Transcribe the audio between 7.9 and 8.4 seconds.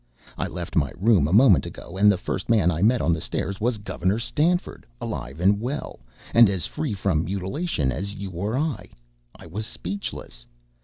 as you